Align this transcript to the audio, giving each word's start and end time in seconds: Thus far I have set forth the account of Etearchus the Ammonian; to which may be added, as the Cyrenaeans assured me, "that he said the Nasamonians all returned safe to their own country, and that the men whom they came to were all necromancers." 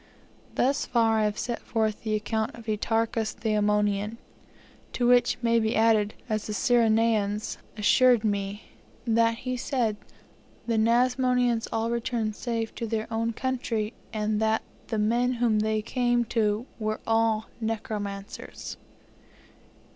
Thus 0.55 0.83
far 0.87 1.19
I 1.19 1.25
have 1.25 1.37
set 1.37 1.61
forth 1.61 2.01
the 2.01 2.15
account 2.15 2.55
of 2.55 2.65
Etearchus 2.67 3.33
the 3.33 3.49
Ammonian; 3.53 4.17
to 4.93 5.05
which 5.07 5.37
may 5.43 5.59
be 5.59 5.75
added, 5.75 6.15
as 6.27 6.47
the 6.47 6.55
Cyrenaeans 6.55 7.59
assured 7.77 8.23
me, 8.23 8.63
"that 9.05 9.35
he 9.37 9.55
said 9.55 9.97
the 10.65 10.79
Nasamonians 10.79 11.67
all 11.71 11.91
returned 11.91 12.35
safe 12.35 12.73
to 12.73 12.87
their 12.87 13.05
own 13.11 13.33
country, 13.33 13.93
and 14.11 14.39
that 14.41 14.63
the 14.87 14.97
men 14.97 15.33
whom 15.33 15.59
they 15.59 15.83
came 15.83 16.25
to 16.25 16.65
were 16.79 16.99
all 17.05 17.45
necromancers." 17.59 18.77